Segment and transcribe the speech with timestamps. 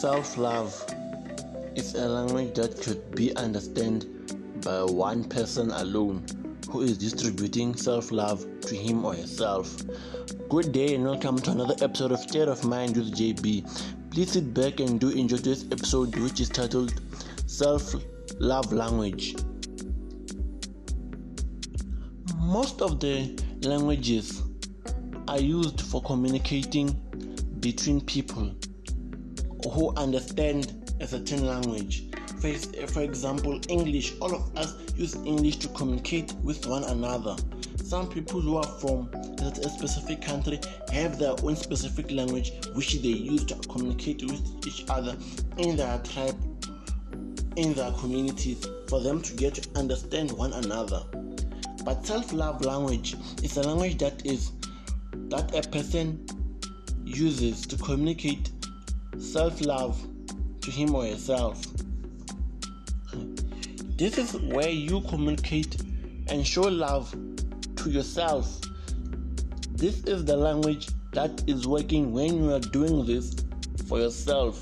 [0.00, 0.74] Self love
[1.74, 4.06] is a language that could be understood
[4.62, 6.24] by one person alone
[6.70, 9.76] who is distributing self love to him or herself.
[10.48, 13.99] Good day and welcome to another episode of State of Mind with JB.
[14.10, 17.00] Please sit back and do enjoy this episode, which is titled
[17.46, 17.94] Self
[18.40, 19.36] Love Language.
[22.38, 24.42] Most of the languages
[25.28, 26.88] are used for communicating
[27.60, 28.52] between people
[29.72, 32.10] who understand a certain language.
[32.40, 32.52] For,
[32.88, 34.14] for example, English.
[34.20, 37.36] All of us use English to communicate with one another.
[37.90, 39.10] Some people who are from
[39.42, 40.60] a specific country
[40.92, 45.16] have their own specific language which they use to communicate with each other
[45.58, 46.38] in their tribe,
[47.56, 51.02] in their communities, for them to get to understand one another.
[51.84, 54.52] But self-love language is a language that is
[55.28, 56.24] that a person
[57.04, 58.52] uses to communicate
[59.18, 60.00] self love
[60.60, 61.60] to him or herself.
[63.96, 65.82] This is where you communicate
[66.28, 67.12] and show love
[67.80, 68.60] to yourself.
[69.72, 73.34] This is the language that is working when you are doing this
[73.88, 74.60] for yourself.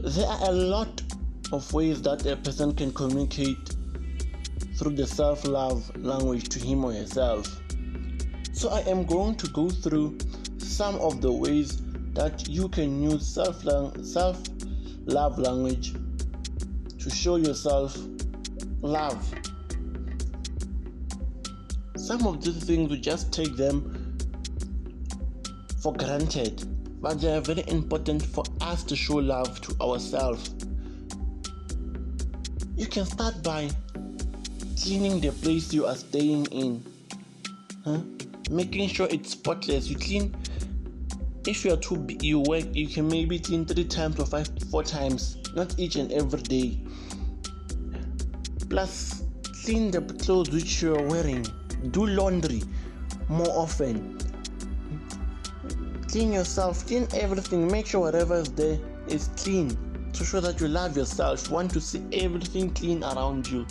[0.00, 1.02] There are a lot
[1.52, 3.74] of ways that a person can communicate
[4.76, 7.60] through the self love language to him or herself.
[8.52, 10.18] So, I am going to go through
[10.58, 11.82] some of the ways
[12.14, 15.94] that you can use self love language
[16.98, 17.98] to show yourself
[18.80, 19.51] love.
[22.02, 24.18] Some of these things we just take them
[25.80, 26.64] for granted,
[27.00, 30.50] but they are very important for us to show love to ourselves.
[32.74, 33.70] You can start by
[34.82, 36.84] cleaning the place you are staying in,
[37.84, 38.00] huh?
[38.50, 39.88] making sure it's spotless.
[39.88, 40.34] You clean
[41.46, 44.50] if you are too big, you work, you can maybe clean three times or five,
[44.72, 46.80] four times, not each and every day.
[48.68, 49.22] Plus,
[49.64, 51.46] clean the clothes which you are wearing.
[51.90, 52.62] Do laundry
[53.28, 54.18] more often.
[56.08, 57.70] Clean yourself, clean everything.
[57.70, 58.78] Make sure whatever is there
[59.08, 59.76] is clean
[60.12, 61.50] to show that you love yourself.
[61.50, 63.66] Want to see everything clean around you.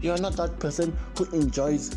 [0.00, 1.96] You are not that person who enjoys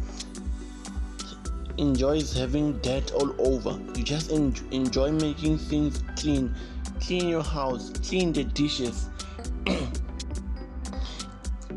[1.77, 3.79] enjoys having dirt all over.
[3.95, 6.53] You just en- enjoy making things clean.
[6.99, 9.09] Clean your house, clean the dishes,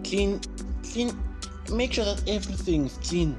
[0.05, 0.41] clean,
[0.83, 1.17] clean.
[1.71, 3.37] Make sure that everything is clean.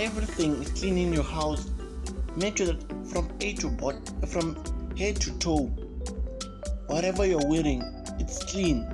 [0.00, 1.70] Everything is clean in your house.
[2.36, 4.56] Make sure that from A to bottom, from
[4.96, 5.66] head to toe,
[6.86, 7.82] whatever you're wearing,
[8.20, 8.86] it's clean.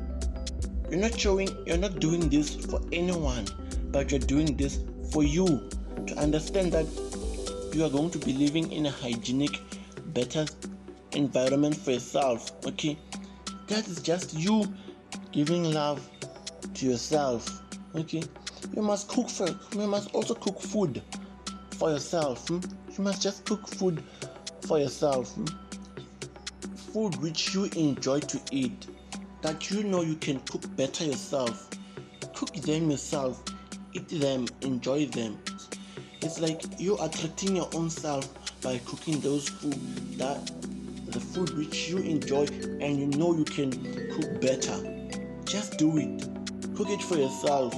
[0.91, 3.47] You're not showing, you're not doing this for anyone,
[3.91, 4.81] but you're doing this
[5.13, 5.69] for you
[6.07, 6.87] to understand that
[7.75, 9.61] you are going to be living in a hygienic,
[10.15, 10.47] better
[11.13, 12.51] environment for yourself.
[12.67, 12.97] Okay,
[13.67, 14.73] that is just you
[15.33, 16.09] giving love
[16.75, 17.63] to yourself.
[17.95, 18.23] Okay,
[18.75, 21.03] you must cook for you must also cook food
[21.79, 22.49] for yourself.
[22.49, 22.61] Hmm?
[22.97, 24.03] You must just cook food
[24.67, 25.33] for yourself.
[25.35, 25.45] Hmm?
[26.93, 28.87] Food which you enjoy to eat,
[29.43, 31.71] that you know you can cook better yourself.
[32.35, 33.43] Cook them yourself,
[33.93, 35.39] eat them, enjoy them.
[36.23, 38.29] It's like you are treating your own self
[38.61, 39.79] by cooking those food
[40.19, 40.51] that
[41.07, 42.47] the food which you enjoy
[42.81, 43.71] and you know you can
[44.11, 45.11] cook better.
[45.45, 46.29] Just do it.
[46.75, 47.73] Cook it for yourself.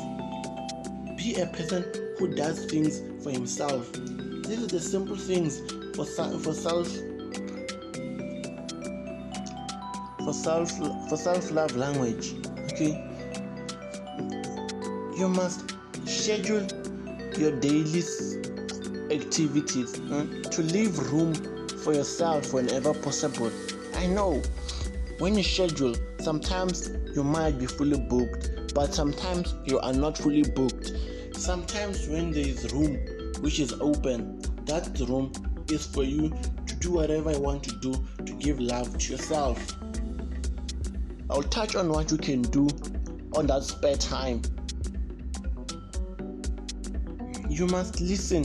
[1.17, 1.85] Be a person
[2.19, 3.93] who does things for himself.
[3.93, 5.61] These are the simple things
[5.97, 6.89] for for self
[10.25, 10.71] for self
[11.09, 12.35] for self love language.
[12.73, 13.03] Okay.
[15.19, 15.75] You must
[16.05, 16.67] schedule
[17.39, 18.03] your daily
[19.11, 21.35] activities to leave room
[21.83, 23.51] for yourself whenever possible.
[23.95, 24.43] I know
[25.19, 30.43] when you schedule, sometimes you might be fully booked, but sometimes you are not fully
[30.43, 30.93] booked.
[31.33, 32.99] Sometimes when there is room
[33.41, 35.33] which is open, that room
[35.71, 36.29] is for you
[36.67, 37.95] to do whatever you want to do
[38.27, 39.79] to give love to yourself.
[41.31, 42.69] I'll touch on what you can do
[43.35, 44.43] on that spare time.
[47.49, 48.45] You must listen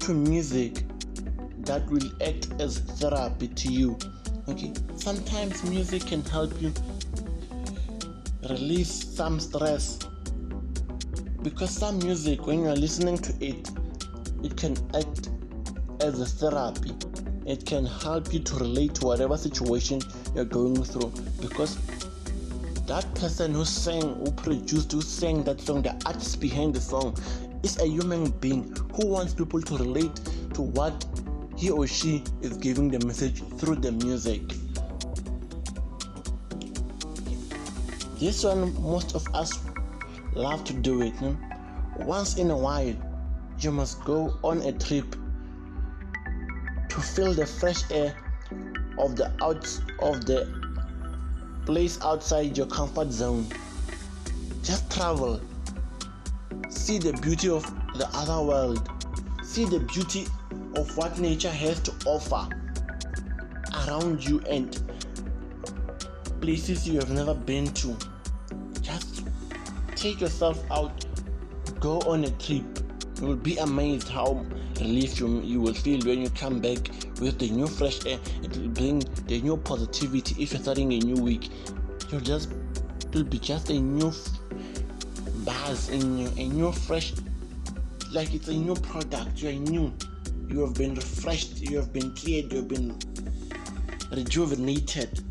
[0.00, 0.84] to music
[1.60, 3.96] that will act as therapy to you.
[4.50, 6.74] Okay, sometimes music can help you
[8.48, 9.98] release some stress
[11.42, 13.70] because some music, when you are listening to it,
[14.42, 15.30] it can act
[16.00, 16.92] as a therapy.
[17.46, 20.00] It can help you to relate to whatever situation
[20.34, 21.78] you're going through because
[22.86, 27.16] that person who sang, who produced, who sang that song, the artist behind the song,
[27.62, 30.14] is a human being who wants people to relate
[30.54, 31.04] to what
[31.56, 34.42] he or she is giving the message through the music.
[38.18, 39.60] This one, most of us
[40.34, 41.14] love to do it.
[41.14, 41.34] Hmm?
[41.98, 42.94] Once in a while,
[43.60, 45.14] you must go on a trip
[46.88, 48.16] to feel the fresh air
[48.98, 49.64] of the out
[50.00, 50.48] of the
[51.64, 53.46] place outside your comfort zone.
[54.64, 55.40] Just travel.
[56.70, 57.62] See the beauty of
[57.96, 58.90] the other world.
[59.44, 60.26] See the beauty
[60.74, 62.48] of what nature has to offer
[63.86, 64.74] around you and
[66.40, 67.96] places you have never been to.
[68.80, 69.26] Just
[69.96, 71.04] take yourself out,
[71.80, 72.64] go on a trip.
[73.20, 74.44] You will be amazed how
[74.80, 76.78] relief you, you will feel when you come back
[77.20, 78.18] with the new fresh air.
[78.42, 81.50] It will bring the new positivity if you're starting a new week.
[82.10, 82.50] You'll just
[83.00, 84.12] it will be just a new
[85.44, 87.12] buzz in you, a new fresh
[88.12, 89.92] like it's a new product, you're new.
[90.48, 92.98] You have been refreshed, you have been cleared, you have been
[94.10, 95.22] rejuvenated.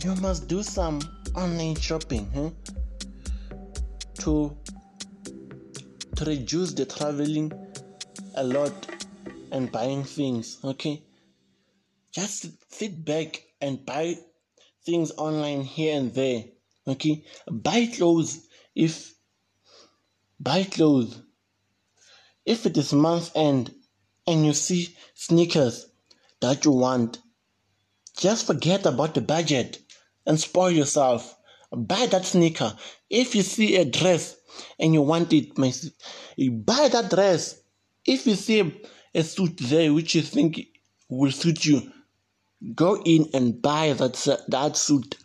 [0.00, 1.00] You must do some
[1.34, 2.50] online shopping huh?
[4.20, 4.56] to
[6.14, 7.52] to reduce the traveling
[8.36, 8.72] a lot
[9.50, 11.02] and buying things okay?
[12.12, 14.14] Just sit back and buy
[14.86, 16.44] things online here and there
[16.86, 17.24] okay?
[17.50, 18.46] Buy clothes
[18.76, 19.12] if
[20.38, 21.20] buy clothes
[22.46, 23.74] if it is month end
[24.28, 25.88] and you see sneakers
[26.40, 27.18] that you want.
[28.16, 29.80] Just forget about the budget
[30.28, 31.36] and spoil yourself.
[31.72, 32.76] Buy that sneaker.
[33.10, 34.36] If you see a dress
[34.78, 37.60] and you want it, buy that dress.
[38.06, 38.80] If you see
[39.14, 40.68] a suit there which you think
[41.08, 41.92] will suit you,
[42.74, 45.16] go in and buy that, that suit.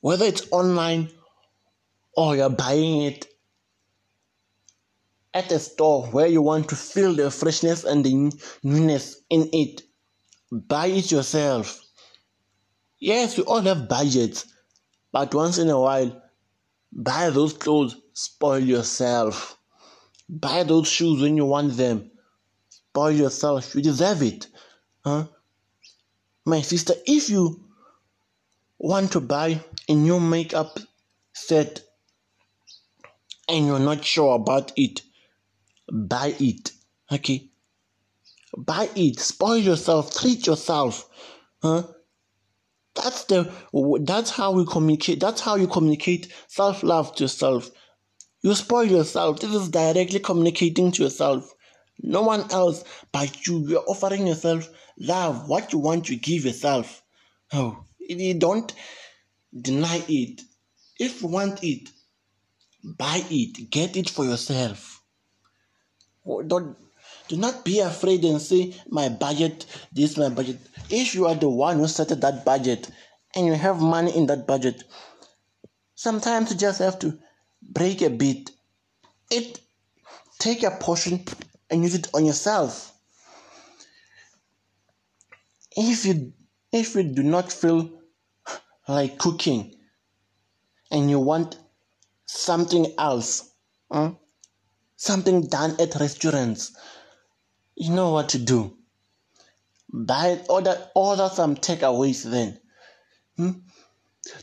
[0.00, 1.10] Whether it's online
[2.16, 3.26] or you're buying it
[5.34, 8.32] at a store where you want to feel the freshness and the
[8.62, 9.82] newness in it,
[10.50, 11.85] buy it yourself
[13.06, 14.46] Yes, we all have budgets,
[15.12, 16.20] but once in a while,
[16.90, 19.56] buy those clothes, spoil yourself.
[20.28, 22.10] Buy those shoes when you want them.
[22.68, 23.76] Spoil yourself.
[23.76, 24.48] You deserve it.
[25.04, 25.26] Huh?
[26.44, 27.64] My sister, if you
[28.76, 30.80] want to buy a new makeup
[31.32, 31.82] set
[33.48, 35.02] and you're not sure about it,
[35.92, 36.72] buy it.
[37.12, 37.50] Okay?
[38.58, 39.20] Buy it.
[39.20, 40.12] Spoil yourself.
[40.12, 41.08] Treat yourself.
[41.62, 41.84] Huh?
[42.96, 43.52] That's the
[44.02, 45.20] that's how we communicate.
[45.20, 47.70] That's how you communicate self-love to yourself.
[48.42, 49.40] You spoil yourself.
[49.40, 51.52] This is directly communicating to yourself.
[52.00, 53.66] No one else but you.
[53.68, 54.68] You're offering yourself
[54.98, 57.02] love, what you want to give yourself.
[57.52, 58.72] Oh, you don't
[59.60, 60.42] deny it.
[60.98, 61.90] If you want it,
[62.82, 63.70] buy it.
[63.70, 65.02] Get it for yourself.
[66.46, 66.76] Don't
[67.28, 70.58] do not be afraid and say, My budget, this, my budget.
[70.90, 72.90] If you are the one who started that budget
[73.34, 74.84] and you have money in that budget,
[75.94, 77.18] sometimes you just have to
[77.62, 78.50] break a bit.
[79.30, 79.60] It
[80.38, 81.24] take a portion
[81.70, 82.92] and use it on yourself.
[85.76, 86.32] If you
[86.72, 87.90] if you do not feel
[88.88, 89.74] like cooking
[90.90, 91.58] and you want
[92.26, 93.50] something else,
[93.90, 94.10] hmm,
[94.96, 96.72] something done at restaurants,
[97.76, 98.76] you know what to do.
[99.92, 102.58] Buy order order some takeaways then.
[103.36, 103.50] Hmm?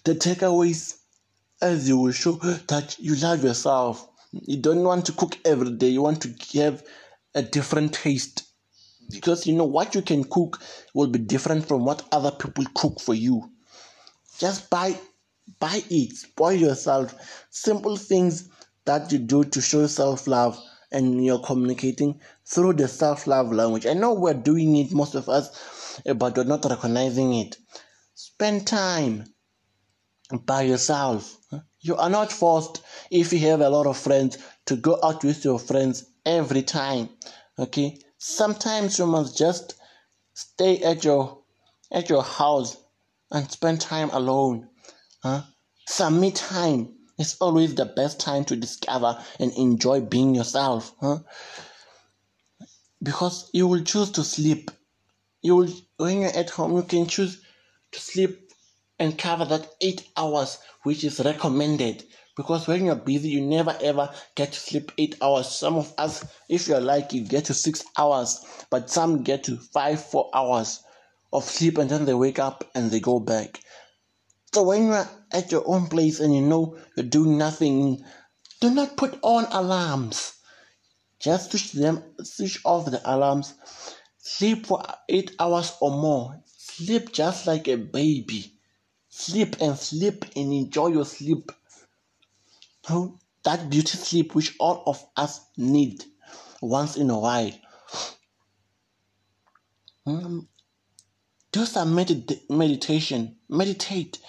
[0.03, 0.97] The takeaways
[1.61, 2.33] as you will show
[2.67, 4.07] that you love yourself.
[4.31, 6.83] You don't want to cook every day, you want to have
[7.35, 8.43] a different taste.
[9.09, 10.61] Because you know what you can cook
[10.93, 13.51] will be different from what other people cook for you.
[14.37, 14.97] Just buy
[15.59, 17.13] buy it, spoil yourself.
[17.49, 18.49] Simple things
[18.85, 20.59] that you do to show self love
[20.93, 23.85] and you're communicating through the self love language.
[23.85, 27.57] I know we're doing it, most of us, eh, but we're not recognizing it.
[28.13, 29.25] Spend time
[30.45, 31.37] by yourself.
[31.81, 32.81] You are not forced,
[33.11, 37.09] if you have a lot of friends, to go out with your friends every time.
[37.59, 37.99] Okay?
[38.17, 39.75] Sometimes you must just
[40.33, 41.39] stay at your
[41.91, 42.77] at your house
[43.31, 44.69] and spend time alone.
[45.21, 45.41] Huh?
[45.87, 50.93] Some me time it's always the best time to discover and enjoy being yourself.
[50.99, 51.19] Huh?
[53.01, 54.71] Because you will choose to sleep.
[55.41, 57.41] You will when you're at home you can choose
[57.91, 58.51] to sleep
[58.99, 62.03] and cover that eight hours which is recommended
[62.35, 65.47] Because when you're busy, you never ever get to sleep eight hours.
[65.47, 70.03] Some of us, if you're lucky, get to six hours, but some get to five,
[70.03, 70.81] four hours
[71.31, 73.59] of sleep and then they wake up and they go back.
[74.53, 78.05] So when you're at your own place and you know you're doing nothing,
[78.61, 80.33] do not put on alarms.
[81.19, 83.55] Just switch them, switch off the alarms.
[84.19, 86.39] Sleep for eight hours or more.
[86.45, 88.53] Sleep just like a baby.
[89.09, 91.51] Sleep and sleep and enjoy your sleep.
[93.43, 96.03] That beauty sleep which all of us need
[96.61, 97.51] once in a while.
[100.05, 100.47] Um,
[101.51, 103.37] do some medit- meditation.
[103.53, 104.19] Meditate.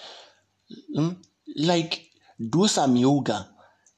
[0.96, 1.22] Um,
[1.56, 2.10] like
[2.50, 3.48] do some yoga.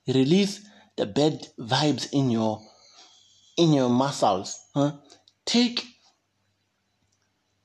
[0.06, 0.61] Release
[0.97, 2.62] the bad vibes in your
[3.56, 4.59] in your muscles.
[4.75, 4.92] Huh?
[5.45, 5.85] Take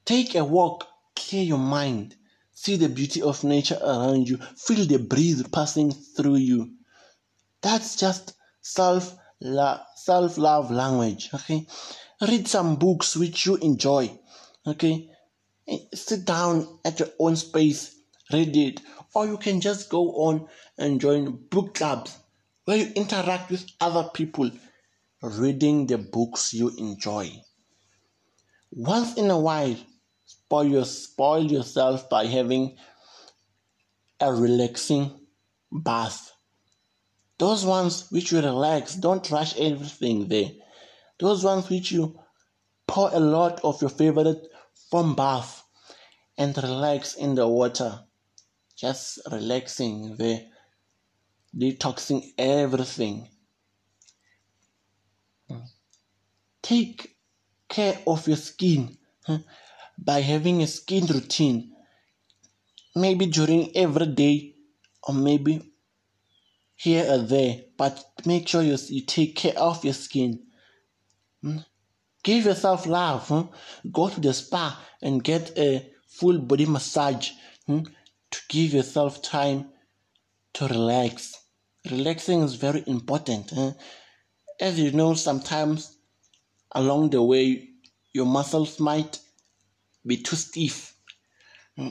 [0.06, 2.16] take a walk, clear your mind,
[2.54, 6.72] see the beauty of nature around you, feel the breeze passing through you.
[7.62, 9.16] That's just self
[9.96, 11.30] self love language.
[11.34, 11.68] Okay,
[12.22, 14.18] read some books which you enjoy.
[14.66, 15.11] Okay,
[15.94, 17.96] sit down at your own space,
[18.32, 18.82] read it,
[19.14, 20.48] or you can just go on
[20.78, 22.18] and join book clubs
[22.66, 24.50] where you interact with other people
[25.22, 27.32] reading the books you enjoy.
[28.72, 29.76] Once in a while,
[30.26, 32.78] spoil, your, spoil yourself by having
[34.20, 35.20] a relaxing
[35.72, 36.32] bath.
[37.38, 40.52] Those ones which you relax, don't rush everything there.
[41.20, 42.20] Those ones which you
[42.88, 44.48] pour a lot of your favorite
[44.90, 45.61] from bath
[46.42, 48.00] and relax in the water.
[48.76, 50.42] Just relaxing there,
[51.56, 53.30] detoxing everything.
[55.52, 55.68] Mm.
[56.64, 57.16] Take
[57.70, 58.98] care of your skin
[60.00, 61.76] by having a skin routine.
[62.96, 64.56] Maybe during every day
[65.04, 65.74] or maybe
[66.76, 70.40] here or there, but make sure you, you take care of your skin.
[71.46, 71.64] Mm.
[72.24, 73.30] Give yourself love.
[73.92, 77.32] Go to the spa and get a full body massage
[77.66, 77.82] hmm,
[78.32, 79.70] to give yourself time
[80.54, 81.38] to relax.
[81.90, 83.50] Relaxing is very important.
[83.50, 83.70] Hmm.
[84.60, 85.98] As you know, sometimes
[86.74, 87.70] along the way,
[88.14, 89.20] your muscles might
[90.06, 90.96] be too stiff.
[91.78, 91.90] Hmm.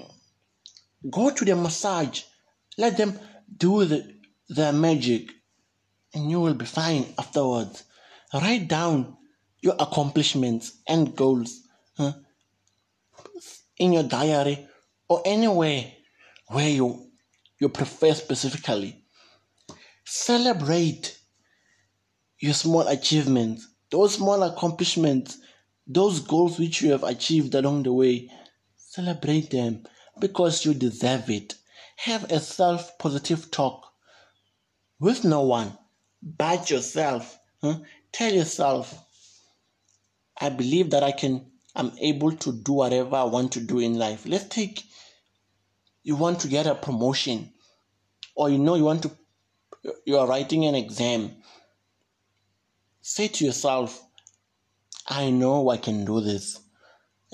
[1.10, 2.22] Go to the massage,
[2.76, 3.18] let them
[3.56, 4.14] do the,
[4.48, 5.30] their magic,
[6.12, 7.84] and you will be fine afterwards.
[8.34, 9.16] Write down
[9.60, 11.62] your accomplishments and goals
[11.96, 12.12] huh,
[13.80, 14.68] in your diary
[15.08, 15.84] or anywhere
[16.46, 17.10] where you,
[17.58, 19.02] you prefer specifically.
[20.04, 21.18] Celebrate
[22.38, 25.38] your small achievements those small accomplishments,
[25.86, 28.30] those goals which you have achieved along the way,
[28.76, 29.84] celebrate them
[30.20, 31.56] because you deserve it.
[31.96, 33.92] Have a self positive talk
[34.98, 35.76] with no one
[36.22, 37.38] but yourself.
[37.60, 37.80] Huh?
[38.12, 38.96] Tell yourself,
[40.40, 43.98] I believe that I can, I'm able to do whatever I want to do in
[43.98, 44.26] life.
[44.26, 44.84] Let's take,
[46.02, 47.52] you want to get a promotion,
[48.34, 49.10] or you know you want to,
[50.04, 51.40] you are writing an exam
[53.02, 54.04] Say to yourself,
[55.08, 56.60] I know I can do this.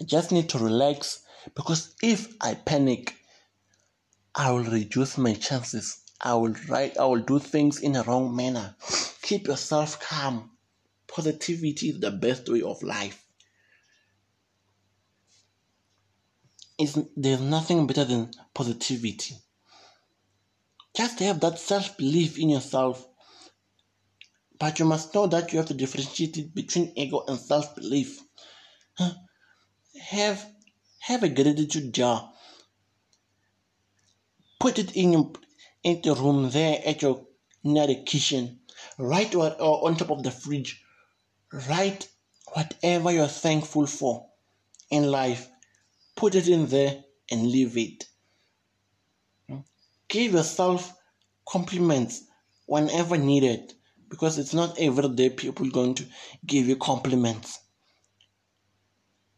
[0.01, 1.23] I just need to relax
[1.55, 3.15] because if I panic,
[4.35, 5.99] I will reduce my chances.
[6.21, 8.77] I will write, I will do things in a wrong manner.
[9.21, 10.53] Keep yourself calm.
[11.09, 13.26] Positivity is the best way of life.
[16.79, 19.37] It's, there's nothing better than positivity.
[20.97, 23.07] Just have that self belief in yourself
[24.59, 28.21] but you must know that you have to differentiate it between ego and self belief.
[30.01, 30.47] Have,
[31.01, 32.33] have a gratitude jar.
[34.59, 35.33] Put it in your,
[35.83, 37.27] in the room there at your
[37.65, 38.61] near the kitchen.
[38.99, 40.83] Write what, or on top of the fridge.
[41.69, 42.09] Write
[42.53, 44.27] whatever you're thankful for
[44.91, 45.49] in life.
[46.17, 48.05] Put it in there and leave it.
[50.09, 50.95] Give yourself
[51.47, 52.25] compliments
[52.67, 53.75] whenever needed
[54.09, 56.07] because it's not every day people going to
[56.45, 57.61] give you compliments.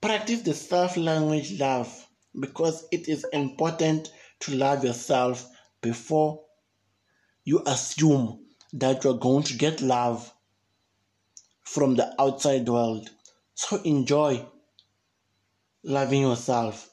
[0.00, 2.06] Practice the self language love
[2.38, 5.49] because it is important to love yourself
[5.80, 6.44] before
[7.44, 10.32] you assume that you're going to get love
[11.64, 13.11] from the outside world.
[13.54, 14.47] So enjoy
[15.82, 16.90] loving yourself,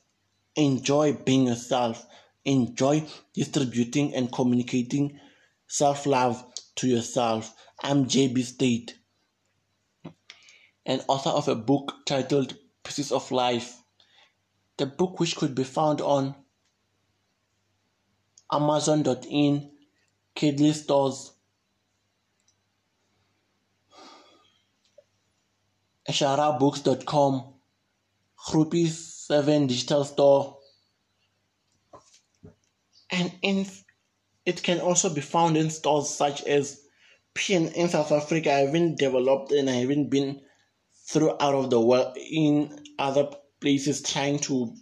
[0.55, 2.05] enjoy being yourself,
[2.43, 5.19] enjoy distributing and communicating
[5.67, 7.53] self love to yourself.
[7.81, 8.97] I'm JB State,
[10.85, 13.81] an author of a book titled Pieces of Life.
[14.77, 16.35] The book, which could be found on
[18.51, 19.71] Amazon.in
[20.35, 21.31] Kindle stores,
[26.09, 27.54] sharabooks.com,
[28.45, 30.57] Groupie 7 digital store,
[33.09, 33.65] and in,
[34.45, 36.81] it can also be found in stores such as
[37.33, 38.53] PN in South Africa.
[38.53, 40.41] I haven't developed and I haven't been
[41.07, 43.29] throughout of the world in other
[43.61, 44.75] places trying to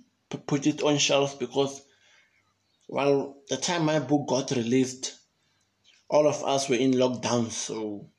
[0.48, 1.82] put it on shelves because
[2.88, 5.16] well the time my book got released
[6.10, 8.10] all of us were in lockdown so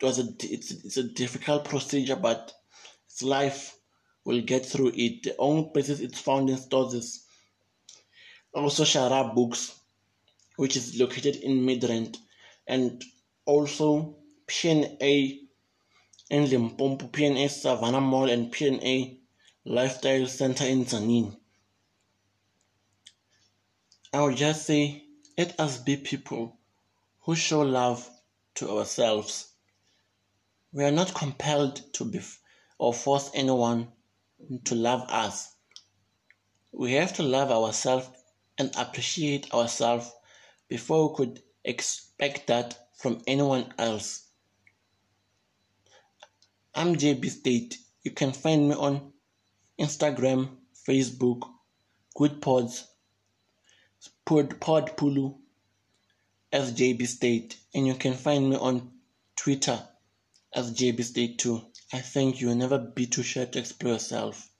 [0.00, 2.52] it was a it's, it's a difficult procedure but
[3.06, 3.77] it's life
[4.28, 7.24] we'll get through it the only places it's found in stores is
[8.52, 9.80] also Shara Books
[10.56, 12.18] which is located in Midrand
[12.66, 13.02] and
[13.46, 14.16] also
[14.46, 15.38] PNA
[16.28, 19.16] in Limpopo, PNA Savannah Mall and PNA
[19.64, 21.34] Lifestyle Center in Tzaneen.
[24.12, 25.04] I would just say,
[25.38, 26.58] let us be people
[27.20, 28.06] who show love
[28.56, 29.52] to ourselves.
[30.72, 32.20] We are not compelled to be
[32.78, 33.88] or force anyone
[34.64, 35.54] to love us.
[36.72, 38.08] We have to love ourselves
[38.58, 40.12] and appreciate ourselves
[40.68, 44.26] before we could expect that from anyone else.
[46.74, 47.78] I'm JB State.
[48.02, 49.12] You can find me on
[49.78, 50.50] Instagram,
[50.86, 51.48] Facebook,
[52.16, 52.84] Goodpods,
[54.24, 55.36] Pod, Pod Pulu,
[56.52, 58.90] SJB State, and you can find me on
[59.36, 59.82] Twitter
[60.54, 61.62] as JB State too.
[61.92, 62.48] I think you.
[62.48, 64.50] Will never be too shy to explore yourself.